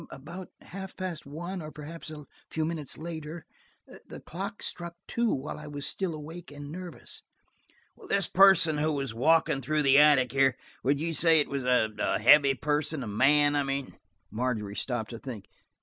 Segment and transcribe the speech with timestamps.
[0.09, 3.45] "About half past one or perhaps a few minutes later.
[4.07, 7.21] The clock struck two while I was still awake and nervous."
[8.09, 12.55] "This person who was walking through the attics here–would you say it was a heavy
[12.55, 13.03] person?
[13.03, 13.99] A man, I mean?"
[14.31, 15.45] Margery stopped to think.